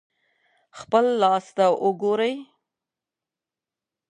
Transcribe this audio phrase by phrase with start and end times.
[0.79, 2.35] خپل لاس ته وګورئ.